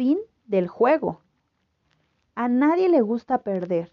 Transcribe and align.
Fin 0.00 0.18
del 0.46 0.66
juego. 0.66 1.20
A 2.34 2.48
nadie 2.48 2.88
le 2.88 3.02
gusta 3.02 3.42
perder. 3.42 3.92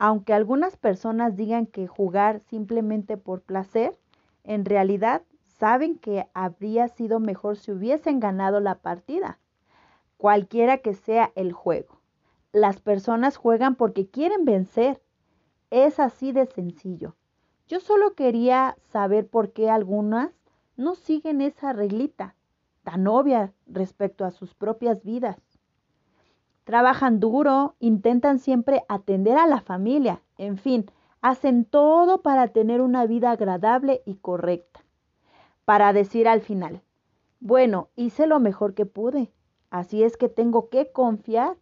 Aunque 0.00 0.32
algunas 0.32 0.76
personas 0.76 1.36
digan 1.36 1.66
que 1.66 1.86
jugar 1.86 2.40
simplemente 2.40 3.16
por 3.16 3.40
placer, 3.40 3.96
en 4.42 4.64
realidad 4.64 5.22
saben 5.44 5.96
que 5.96 6.26
habría 6.34 6.88
sido 6.88 7.20
mejor 7.20 7.56
si 7.56 7.70
hubiesen 7.70 8.18
ganado 8.18 8.58
la 8.58 8.80
partida, 8.80 9.38
cualquiera 10.16 10.78
que 10.78 10.94
sea 10.94 11.30
el 11.36 11.52
juego. 11.52 12.00
Las 12.50 12.80
personas 12.80 13.36
juegan 13.36 13.76
porque 13.76 14.08
quieren 14.08 14.44
vencer. 14.44 15.00
Es 15.70 16.00
así 16.00 16.32
de 16.32 16.46
sencillo. 16.46 17.14
Yo 17.68 17.78
solo 17.78 18.14
quería 18.14 18.76
saber 18.90 19.28
por 19.28 19.52
qué 19.52 19.70
algunas 19.70 20.32
no 20.76 20.96
siguen 20.96 21.42
esa 21.42 21.72
reglita 21.72 22.34
tan 22.86 23.08
obvia 23.08 23.52
respecto 23.66 24.24
a 24.24 24.30
sus 24.30 24.54
propias 24.54 25.02
vidas. 25.02 25.36
Trabajan 26.62 27.18
duro, 27.18 27.74
intentan 27.80 28.38
siempre 28.38 28.84
atender 28.88 29.36
a 29.38 29.48
la 29.48 29.60
familia, 29.60 30.22
en 30.38 30.56
fin, 30.56 30.88
hacen 31.20 31.64
todo 31.64 32.22
para 32.22 32.46
tener 32.46 32.80
una 32.80 33.04
vida 33.04 33.32
agradable 33.32 34.02
y 34.06 34.14
correcta. 34.14 34.84
Para 35.64 35.92
decir 35.92 36.28
al 36.28 36.42
final, 36.42 36.80
bueno, 37.40 37.88
hice 37.96 38.28
lo 38.28 38.38
mejor 38.38 38.74
que 38.74 38.86
pude, 38.86 39.32
así 39.70 40.04
es 40.04 40.16
que 40.16 40.28
tengo 40.28 40.68
que 40.68 40.92
confiar 40.92 41.56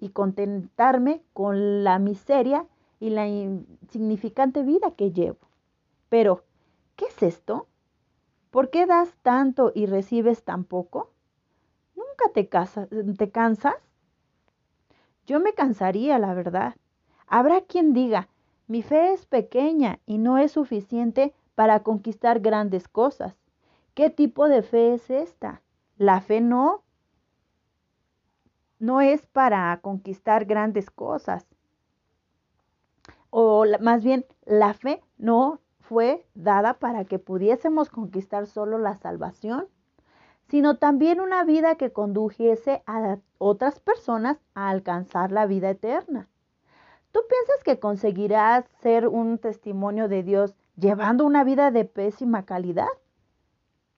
y 0.00 0.08
contentarme 0.08 1.22
con 1.32 1.84
la 1.84 2.00
miseria 2.00 2.66
y 2.98 3.10
la 3.10 3.28
insignificante 3.28 4.64
vida 4.64 4.90
que 4.90 5.12
llevo. 5.12 5.38
Pero, 6.08 6.42
¿qué 6.96 7.04
es 7.04 7.22
esto? 7.22 7.68
¿Por 8.54 8.70
qué 8.70 8.86
das 8.86 9.12
tanto 9.22 9.72
y 9.74 9.86
recibes 9.86 10.44
tan 10.44 10.62
poco? 10.62 11.10
¿Nunca 11.96 12.32
te, 12.32 12.48
cansas? 13.32 13.74
Yo 15.26 15.40
me 15.40 15.54
cansaría, 15.54 16.20
la 16.20 16.34
verdad. 16.34 16.76
Habrá 17.26 17.62
quien 17.62 17.92
diga, 17.92 18.28
mi 18.68 18.82
fe 18.82 19.12
es 19.12 19.26
pequeña 19.26 19.98
y 20.06 20.18
no 20.18 20.38
es 20.38 20.52
suficiente 20.52 21.34
para 21.56 21.82
conquistar 21.82 22.38
grandes 22.38 22.86
cosas. 22.86 23.36
¿Qué 23.92 24.08
tipo 24.08 24.46
de 24.46 24.62
fe 24.62 24.94
es 24.94 25.10
esta? 25.10 25.60
La 25.96 26.20
fe 26.20 26.40
no 26.40 26.84
no 28.78 29.00
es 29.00 29.26
para 29.26 29.76
conquistar 29.80 30.44
grandes 30.44 30.92
cosas. 30.92 31.44
O 33.30 33.64
más 33.80 34.04
bien, 34.04 34.24
la 34.44 34.74
fe 34.74 35.02
no 35.18 35.58
fue 35.88 36.26
dada 36.34 36.74
para 36.74 37.04
que 37.04 37.18
pudiésemos 37.18 37.90
conquistar 37.90 38.46
solo 38.46 38.78
la 38.78 38.94
salvación, 38.94 39.66
sino 40.48 40.78
también 40.78 41.20
una 41.20 41.44
vida 41.44 41.74
que 41.74 41.92
condujese 41.92 42.82
a 42.86 43.18
otras 43.38 43.80
personas 43.80 44.38
a 44.54 44.70
alcanzar 44.70 45.30
la 45.30 45.46
vida 45.46 45.70
eterna. 45.70 46.28
¿Tú 47.12 47.20
piensas 47.28 47.62
que 47.64 47.78
conseguirás 47.78 48.64
ser 48.80 49.08
un 49.08 49.38
testimonio 49.38 50.08
de 50.08 50.22
Dios 50.22 50.54
llevando 50.76 51.26
una 51.26 51.44
vida 51.44 51.70
de 51.70 51.84
pésima 51.84 52.44
calidad? 52.44 52.88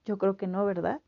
Yo 0.05 0.17
creo 0.17 0.37
que 0.37 0.47
no, 0.47 0.65
¿verdad? 0.65 1.01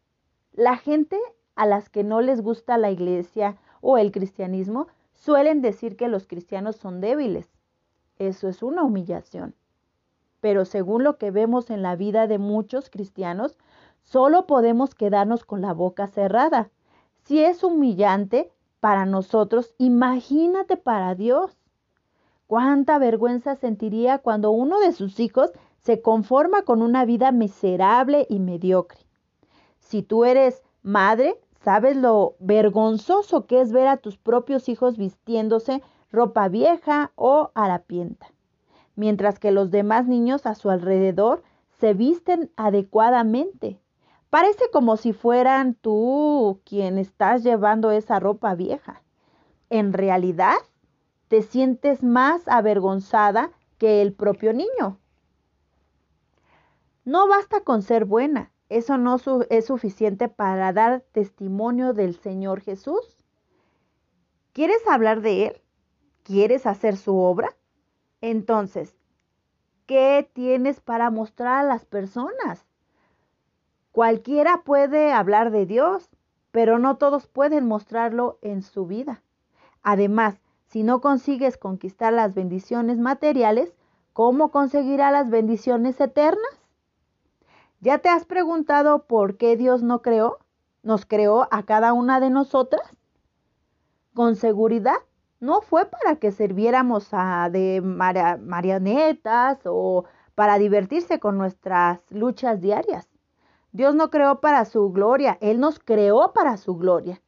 La 0.53 0.77
gente 0.77 1.19
a 1.55 1.65
las 1.65 1.89
que 1.89 2.03
no 2.03 2.21
les 2.21 2.41
gusta 2.41 2.77
la 2.77 2.89
iglesia 2.89 3.57
o 3.81 3.97
el 3.97 4.11
cristianismo 4.11 4.87
suelen 5.13 5.61
decir 5.61 5.97
que 5.97 6.07
los 6.07 6.25
cristianos 6.25 6.77
son 6.77 7.01
débiles. 7.01 7.49
Eso 8.17 8.47
es 8.47 8.63
una 8.63 8.83
humillación. 8.83 9.55
Pero 10.41 10.65
según 10.65 11.03
lo 11.03 11.17
que 11.17 11.31
vemos 11.31 11.69
en 11.69 11.81
la 11.81 11.95
vida 11.95 12.27
de 12.27 12.37
muchos 12.37 12.89
cristianos, 12.89 13.57
solo 14.03 14.47
podemos 14.47 14.95
quedarnos 14.95 15.43
con 15.43 15.61
la 15.61 15.73
boca 15.73 16.07
cerrada. 16.07 16.69
Si 17.23 17.43
es 17.43 17.63
humillante 17.63 18.51
para 18.79 19.05
nosotros, 19.05 19.73
imagínate 19.77 20.77
para 20.77 21.15
Dios. 21.15 21.57
Cuánta 22.47 22.97
vergüenza 22.97 23.55
sentiría 23.55 24.19
cuando 24.19 24.51
uno 24.51 24.79
de 24.79 24.93
sus 24.93 25.19
hijos 25.19 25.51
se 25.81 26.01
conforma 26.01 26.63
con 26.63 26.81
una 26.81 27.05
vida 27.05 27.31
miserable 27.31 28.25
y 28.29 28.39
mediocre. 28.39 28.99
Si 29.79 30.01
tú 30.01 30.25
eres 30.25 30.63
madre, 30.81 31.39
sabes 31.63 31.97
lo 31.97 32.35
vergonzoso 32.39 33.45
que 33.45 33.61
es 33.61 33.71
ver 33.71 33.87
a 33.87 33.97
tus 33.97 34.17
propios 34.17 34.69
hijos 34.69 34.97
vistiéndose 34.97 35.83
ropa 36.11 36.47
vieja 36.47 37.11
o 37.15 37.51
harapienta 37.53 38.31
mientras 38.99 39.39
que 39.39 39.51
los 39.51 39.71
demás 39.71 40.07
niños 40.07 40.45
a 40.45 40.55
su 40.55 40.69
alrededor 40.69 41.41
se 41.79 41.93
visten 41.93 42.51
adecuadamente. 42.57 43.79
Parece 44.29 44.65
como 44.73 44.97
si 44.97 45.13
fueran 45.13 45.73
tú 45.73 46.59
quien 46.65 46.97
estás 46.97 47.41
llevando 47.41 47.91
esa 47.91 48.19
ropa 48.19 48.55
vieja. 48.55 49.01
En 49.69 49.93
realidad, 49.93 50.57
te 51.29 51.43
sientes 51.43 52.03
más 52.03 52.45
avergonzada 52.49 53.51
que 53.77 54.01
el 54.01 54.11
propio 54.11 54.51
niño. 54.51 54.99
No 57.05 57.25
basta 57.29 57.61
con 57.61 57.81
ser 57.81 58.03
buena, 58.03 58.51
eso 58.67 58.97
no 58.97 59.15
es 59.49 59.65
suficiente 59.65 60.27
para 60.27 60.73
dar 60.73 61.05
testimonio 61.13 61.93
del 61.93 62.15
Señor 62.15 62.59
Jesús. 62.59 63.15
¿Quieres 64.51 64.85
hablar 64.89 65.21
de 65.21 65.45
Él? 65.45 65.61
¿Quieres 66.23 66.65
hacer 66.65 66.97
su 66.97 67.17
obra? 67.17 67.55
Entonces, 68.21 68.95
¿qué 69.85 70.29
tienes 70.33 70.81
para 70.81 71.09
mostrar 71.09 71.65
a 71.65 71.67
las 71.67 71.85
personas? 71.85 72.65
Cualquiera 73.91 74.63
puede 74.63 75.11
hablar 75.11 75.51
de 75.51 75.65
Dios, 75.65 76.09
pero 76.51 76.79
no 76.79 76.97
todos 76.97 77.27
pueden 77.27 77.65
mostrarlo 77.67 78.37
en 78.41 78.61
su 78.61 78.85
vida. 78.85 79.21
Además, 79.81 80.39
si 80.67 80.83
no 80.83 81.01
consigues 81.01 81.57
conquistar 81.57 82.13
las 82.13 82.33
bendiciones 82.33 82.99
materiales, 82.99 83.73
¿cómo 84.13 84.51
conseguirá 84.51 85.11
las 85.11 85.29
bendiciones 85.29 85.99
eternas? 85.99 86.59
¿Ya 87.81 87.99
te 87.99 88.09
has 88.09 88.25
preguntado 88.25 89.05
por 89.05 89.37
qué 89.37 89.55
Dios 89.55 89.81
no 89.81 90.01
creó? 90.01 90.39
¿Nos 90.83 91.05
creó 91.05 91.47
a 91.51 91.63
cada 91.63 91.93
una 91.93 92.19
de 92.19 92.29
nosotras? 92.29 92.83
Con 94.13 94.35
seguridad 94.35 94.97
no 95.39 95.61
fue 95.61 95.85
para 95.85 96.17
que 96.17 96.31
sirviéramos 96.31 97.09
a 97.11 97.49
de 97.49 97.81
marionetas 97.81 99.59
o 99.65 100.05
para 100.35 100.57
divertirse 100.57 101.19
con 101.19 101.37
nuestras 101.37 101.99
luchas 102.11 102.61
diarias. 102.61 103.07
Dios 103.71 103.93
no 103.95 104.09
creó 104.09 104.41
para 104.41 104.65
su 104.65 104.91
gloria, 104.91 105.37
Él 105.41 105.59
nos 105.59 105.79
creó 105.79 106.33
para 106.33 106.57
su 106.57 106.75
gloria. 106.75 107.21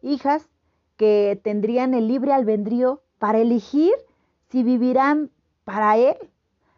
Hijas 0.00 0.48
que 0.96 1.40
tendrían 1.42 1.94
el 1.94 2.08
libre 2.08 2.32
albedrío 2.32 3.02
para 3.18 3.38
elegir 3.38 3.92
si 4.48 4.62
vivirán 4.62 5.30
para 5.64 5.96
Él. 5.96 6.16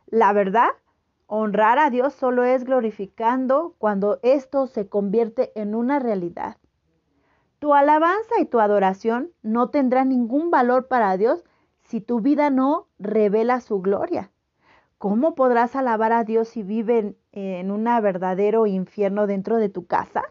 La 0.07 0.33
verdad, 0.33 0.71
honrar 1.27 1.79
a 1.79 1.91
Dios 1.91 2.15
solo 2.15 2.45
es 2.45 2.65
glorificando 2.65 3.75
cuando 3.79 4.19
esto 4.23 4.67
se 4.67 4.89
convierte 4.89 5.53
en 5.55 5.75
una 5.75 5.99
realidad. 5.99 6.57
Tu 7.65 7.73
alabanza 7.73 8.39
y 8.43 8.45
tu 8.45 8.61
adoración 8.61 9.33
no 9.41 9.71
tendrán 9.71 10.11
ningún 10.11 10.51
valor 10.51 10.87
para 10.87 11.17
Dios 11.17 11.47
si 11.83 12.03
tu 12.03 12.21
vida 12.21 12.51
no 12.51 12.89
revela 12.99 13.63
su 13.63 13.81
gloria. 13.81 14.31
¿Cómo 14.99 15.35
podrás 15.35 15.75
alabar 15.75 16.13
a 16.13 16.25
Dios 16.25 16.49
si 16.49 16.63
viven 16.63 17.17
en 17.33 17.71
un 17.71 17.85
verdadero 17.85 18.67
infierno 18.67 19.27
dentro 19.27 19.57
de 19.57 19.71
tu 19.71 19.87
casa? 19.87 20.25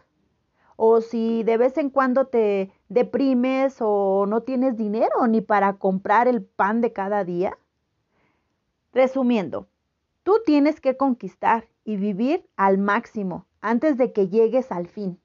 ¿O 0.76 1.00
si 1.00 1.42
de 1.42 1.56
vez 1.56 1.76
en 1.76 1.90
cuando 1.90 2.28
te 2.28 2.70
deprimes 2.88 3.78
o 3.80 4.26
no 4.28 4.42
tienes 4.42 4.76
dinero 4.76 5.26
ni 5.26 5.40
para 5.40 5.72
comprar 5.72 6.28
el 6.28 6.44
pan 6.44 6.80
de 6.80 6.92
cada 6.92 7.24
día? 7.24 7.58
Resumiendo, 8.92 9.66
tú 10.22 10.34
tienes 10.46 10.80
que 10.80 10.96
conquistar 10.96 11.66
y 11.82 11.96
vivir 11.96 12.48
al 12.54 12.78
máximo 12.78 13.48
antes 13.60 13.98
de 13.98 14.12
que 14.12 14.28
llegues 14.28 14.70
al 14.70 14.86
fin. 14.86 15.18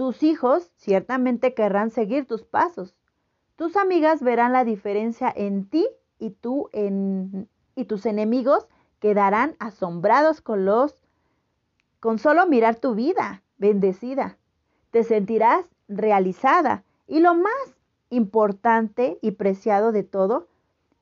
Tus 0.00 0.22
hijos 0.22 0.72
ciertamente 0.76 1.52
querrán 1.52 1.90
seguir 1.90 2.24
tus 2.24 2.42
pasos. 2.42 2.96
Tus 3.56 3.76
amigas 3.76 4.22
verán 4.22 4.50
la 4.50 4.64
diferencia 4.64 5.30
en 5.36 5.68
ti 5.68 5.86
y 6.18 6.30
tú 6.30 6.70
en 6.72 7.50
y 7.74 7.84
tus 7.84 8.06
enemigos 8.06 8.66
quedarán 8.98 9.56
asombrados 9.58 10.40
con 10.40 10.64
los 10.64 10.96
con 12.00 12.18
solo 12.18 12.46
mirar 12.46 12.76
tu 12.76 12.94
vida 12.94 13.42
bendecida. 13.58 14.38
Te 14.90 15.04
sentirás 15.04 15.66
realizada 15.86 16.82
y 17.06 17.20
lo 17.20 17.34
más 17.34 17.76
importante 18.08 19.18
y 19.20 19.32
preciado 19.32 19.92
de 19.92 20.02
todo, 20.02 20.48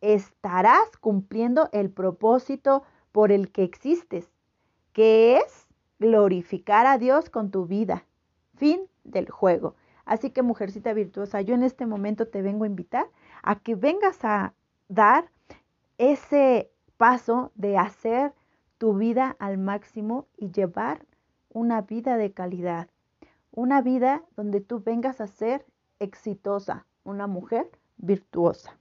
estarás 0.00 0.96
cumpliendo 1.00 1.68
el 1.70 1.88
propósito 1.88 2.82
por 3.12 3.30
el 3.30 3.52
que 3.52 3.62
existes, 3.62 4.28
que 4.92 5.36
es 5.36 5.68
glorificar 6.00 6.86
a 6.86 6.98
Dios 6.98 7.30
con 7.30 7.52
tu 7.52 7.66
vida. 7.66 8.04
Fin 8.58 8.80
del 9.04 9.30
juego. 9.30 9.74
Así 10.04 10.30
que 10.30 10.42
mujercita 10.42 10.92
virtuosa, 10.92 11.40
yo 11.40 11.54
en 11.54 11.62
este 11.62 11.86
momento 11.86 12.26
te 12.28 12.42
vengo 12.42 12.64
a 12.64 12.68
invitar 12.68 13.06
a 13.42 13.56
que 13.56 13.74
vengas 13.74 14.24
a 14.24 14.54
dar 14.88 15.30
ese 15.98 16.70
paso 16.96 17.52
de 17.54 17.76
hacer 17.78 18.32
tu 18.78 18.94
vida 18.96 19.36
al 19.38 19.58
máximo 19.58 20.26
y 20.36 20.50
llevar 20.50 21.04
una 21.50 21.82
vida 21.82 22.16
de 22.16 22.32
calidad. 22.32 22.88
una 23.50 23.82
vida 23.82 24.22
donde 24.36 24.60
tú 24.60 24.80
vengas 24.84 25.20
a 25.20 25.26
ser 25.26 25.66
exitosa, 25.98 26.86
una 27.02 27.26
mujer 27.26 27.68
virtuosa. 27.96 28.78